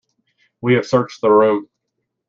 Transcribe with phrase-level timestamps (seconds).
[0.61, 1.69] We have searched the room.